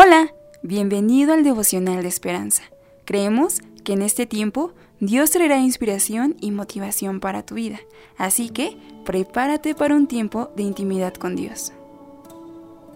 Hola, 0.00 0.32
bienvenido 0.62 1.32
al 1.32 1.42
devocional 1.42 2.02
de 2.02 2.08
esperanza. 2.08 2.62
Creemos 3.04 3.58
que 3.82 3.94
en 3.94 4.02
este 4.02 4.26
tiempo 4.26 4.70
Dios 5.00 5.32
traerá 5.32 5.58
inspiración 5.58 6.36
y 6.40 6.52
motivación 6.52 7.18
para 7.18 7.42
tu 7.42 7.56
vida, 7.56 7.80
así 8.16 8.48
que 8.48 8.76
prepárate 9.04 9.74
para 9.74 9.96
un 9.96 10.06
tiempo 10.06 10.50
de 10.54 10.62
intimidad 10.62 11.14
con 11.14 11.34
Dios. 11.34 11.72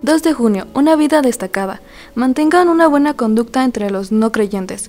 2 0.02 0.22
de 0.22 0.32
junio, 0.32 0.68
una 0.74 0.94
vida 0.94 1.22
destacada. 1.22 1.80
Mantengan 2.14 2.68
una 2.68 2.86
buena 2.86 3.14
conducta 3.14 3.64
entre 3.64 3.90
los 3.90 4.12
no 4.12 4.30
creyentes. 4.30 4.88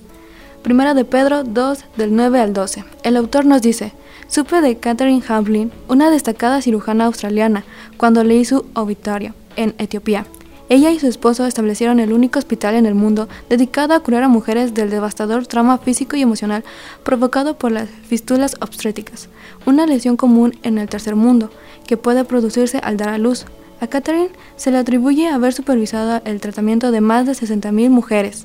Primera 0.62 0.94
de 0.94 1.04
Pedro 1.04 1.42
2 1.42 1.84
del 1.96 2.14
9 2.14 2.38
al 2.38 2.52
12. 2.52 2.84
El 3.02 3.16
autor 3.16 3.44
nos 3.44 3.60
dice, 3.60 3.92
supe 4.28 4.60
de 4.60 4.78
Catherine 4.78 5.24
Hamlin, 5.26 5.72
una 5.88 6.12
destacada 6.12 6.62
cirujana 6.62 7.06
australiana, 7.06 7.64
cuando 7.96 8.22
leí 8.22 8.44
su 8.44 8.66
obituario 8.74 9.34
en 9.56 9.74
Etiopía. 9.78 10.26
Ella 10.70 10.90
y 10.90 10.98
su 10.98 11.06
esposo 11.06 11.44
establecieron 11.46 12.00
el 12.00 12.12
único 12.12 12.38
hospital 12.38 12.74
en 12.74 12.86
el 12.86 12.94
mundo 12.94 13.28
dedicado 13.50 13.92
a 13.92 14.00
curar 14.00 14.22
a 14.22 14.28
mujeres 14.28 14.72
del 14.72 14.88
devastador 14.88 15.46
trauma 15.46 15.76
físico 15.76 16.16
y 16.16 16.22
emocional 16.22 16.64
provocado 17.02 17.58
por 17.58 17.70
las 17.70 17.90
fístulas 17.90 18.56
obstétricas, 18.60 19.28
una 19.66 19.86
lesión 19.86 20.16
común 20.16 20.56
en 20.62 20.78
el 20.78 20.88
tercer 20.88 21.16
mundo 21.16 21.50
que 21.86 21.98
puede 21.98 22.24
producirse 22.24 22.78
al 22.78 22.96
dar 22.96 23.10
a 23.10 23.18
luz. 23.18 23.44
A 23.80 23.88
Catherine 23.88 24.30
se 24.56 24.70
le 24.70 24.78
atribuye 24.78 25.28
haber 25.28 25.52
supervisado 25.52 26.22
el 26.24 26.40
tratamiento 26.40 26.92
de 26.92 27.02
más 27.02 27.26
de 27.26 27.32
60.000 27.32 27.90
mujeres, 27.90 28.44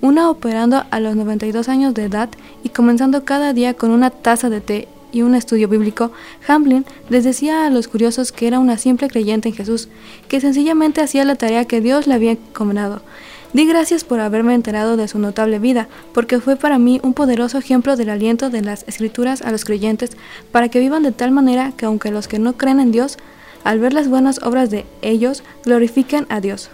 una 0.00 0.30
operando 0.30 0.84
a 0.90 1.00
los 1.00 1.16
92 1.16 1.68
años 1.68 1.92
de 1.92 2.04
edad 2.04 2.30
y 2.62 2.70
comenzando 2.70 3.24
cada 3.24 3.52
día 3.52 3.74
con 3.74 3.90
una 3.90 4.08
taza 4.08 4.48
de 4.48 4.62
té 4.62 4.88
y 5.12 5.22
un 5.22 5.34
estudio 5.34 5.68
bíblico, 5.68 6.12
Hamlin 6.46 6.84
les 7.08 7.24
decía 7.24 7.66
a 7.66 7.70
los 7.70 7.88
curiosos 7.88 8.32
que 8.32 8.46
era 8.46 8.58
una 8.58 8.78
simple 8.78 9.08
creyente 9.08 9.48
en 9.48 9.54
Jesús, 9.54 9.88
que 10.28 10.40
sencillamente 10.40 11.00
hacía 11.00 11.24
la 11.24 11.36
tarea 11.36 11.64
que 11.64 11.80
Dios 11.80 12.06
le 12.06 12.14
había 12.14 12.32
encomendado. 12.32 13.02
Di 13.52 13.66
gracias 13.66 14.04
por 14.04 14.20
haberme 14.20 14.54
enterado 14.54 14.98
de 14.98 15.08
su 15.08 15.18
notable 15.18 15.58
vida, 15.58 15.88
porque 16.12 16.38
fue 16.38 16.56
para 16.56 16.78
mí 16.78 17.00
un 17.02 17.14
poderoso 17.14 17.56
ejemplo 17.56 17.96
del 17.96 18.10
aliento 18.10 18.50
de 18.50 18.60
las 18.60 18.84
escrituras 18.86 19.40
a 19.40 19.50
los 19.50 19.64
creyentes 19.64 20.10
para 20.52 20.68
que 20.68 20.80
vivan 20.80 21.02
de 21.02 21.12
tal 21.12 21.30
manera 21.30 21.72
que 21.76 21.86
aunque 21.86 22.10
los 22.10 22.28
que 22.28 22.38
no 22.38 22.58
creen 22.58 22.78
en 22.78 22.92
Dios, 22.92 23.16
al 23.64 23.80
ver 23.80 23.94
las 23.94 24.08
buenas 24.08 24.42
obras 24.42 24.70
de 24.70 24.84
ellos, 25.00 25.42
glorifiquen 25.64 26.26
a 26.28 26.40
Dios. 26.40 26.68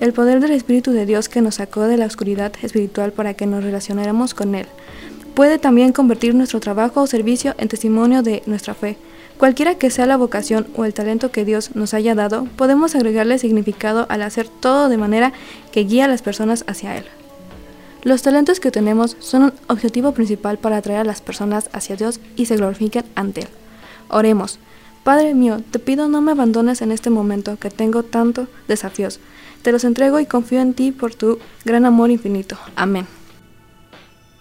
El 0.00 0.12
poder 0.12 0.40
del 0.40 0.50
Espíritu 0.50 0.90
de 0.90 1.06
Dios 1.06 1.28
que 1.28 1.40
nos 1.40 1.56
sacó 1.56 1.82
de 1.82 1.96
la 1.96 2.06
oscuridad 2.06 2.52
espiritual 2.62 3.12
para 3.12 3.34
que 3.34 3.46
nos 3.46 3.62
relacionáramos 3.62 4.34
con 4.34 4.56
Él 4.56 4.66
puede 5.34 5.58
también 5.58 5.92
convertir 5.92 6.34
nuestro 6.34 6.60
trabajo 6.60 7.02
o 7.02 7.06
servicio 7.06 7.54
en 7.58 7.68
testimonio 7.68 8.22
de 8.22 8.42
nuestra 8.46 8.74
fe. 8.74 8.96
Cualquiera 9.38 9.74
que 9.74 9.90
sea 9.90 10.06
la 10.06 10.16
vocación 10.16 10.68
o 10.76 10.84
el 10.84 10.94
talento 10.94 11.32
que 11.32 11.44
Dios 11.44 11.74
nos 11.74 11.94
haya 11.94 12.14
dado, 12.14 12.46
podemos 12.56 12.94
agregarle 12.94 13.38
significado 13.38 14.06
al 14.08 14.22
hacer 14.22 14.48
todo 14.48 14.88
de 14.88 14.98
manera 14.98 15.32
que 15.72 15.84
guíe 15.84 16.02
a 16.02 16.08
las 16.08 16.22
personas 16.22 16.64
hacia 16.68 16.96
Él. 16.96 17.04
Los 18.04 18.22
talentos 18.22 18.60
que 18.60 18.70
tenemos 18.70 19.16
son 19.20 19.44
un 19.44 19.52
objetivo 19.68 20.12
principal 20.12 20.58
para 20.58 20.76
atraer 20.76 21.00
a 21.00 21.04
las 21.04 21.20
personas 21.20 21.70
hacia 21.72 21.96
Dios 21.96 22.20
y 22.36 22.46
se 22.46 22.56
glorifiquen 22.56 23.04
ante 23.14 23.42
Él. 23.42 23.48
Oremos. 24.08 24.58
Padre 25.04 25.34
mío, 25.34 25.60
te 25.70 25.80
pido 25.80 26.08
no 26.08 26.20
me 26.20 26.30
abandones 26.30 26.80
en 26.80 26.92
este 26.92 27.10
momento 27.10 27.58
que 27.58 27.70
tengo 27.70 28.04
tantos 28.04 28.48
desafíos. 28.68 29.18
Te 29.62 29.72
los 29.72 29.84
entrego 29.84 30.20
y 30.20 30.26
confío 30.26 30.60
en 30.60 30.74
ti 30.74 30.92
por 30.92 31.14
tu 31.14 31.38
gran 31.64 31.84
amor 31.84 32.10
infinito. 32.10 32.56
Amén. 32.76 33.06